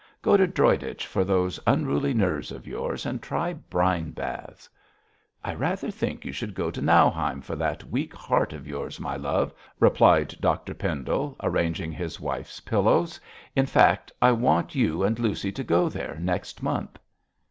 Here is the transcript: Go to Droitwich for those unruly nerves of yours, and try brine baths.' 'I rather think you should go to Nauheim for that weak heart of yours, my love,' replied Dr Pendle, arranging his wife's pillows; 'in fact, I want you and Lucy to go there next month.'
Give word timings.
Go 0.23 0.35
to 0.35 0.47
Droitwich 0.47 1.05
for 1.05 1.23
those 1.23 1.59
unruly 1.67 2.11
nerves 2.11 2.51
of 2.51 2.65
yours, 2.65 3.05
and 3.05 3.21
try 3.21 3.53
brine 3.53 4.09
baths.' 4.09 4.67
'I 5.43 5.53
rather 5.53 5.91
think 5.91 6.25
you 6.25 6.31
should 6.31 6.55
go 6.55 6.71
to 6.71 6.81
Nauheim 6.81 7.39
for 7.39 7.55
that 7.57 7.83
weak 7.83 8.11
heart 8.15 8.51
of 8.51 8.65
yours, 8.67 8.99
my 8.99 9.15
love,' 9.15 9.53
replied 9.79 10.33
Dr 10.41 10.73
Pendle, 10.73 11.35
arranging 11.43 11.91
his 11.91 12.19
wife's 12.19 12.59
pillows; 12.61 13.19
'in 13.55 13.67
fact, 13.67 14.11
I 14.19 14.31
want 14.31 14.73
you 14.73 15.03
and 15.03 15.19
Lucy 15.19 15.51
to 15.51 15.63
go 15.63 15.87
there 15.87 16.17
next 16.19 16.63
month.' 16.63 16.97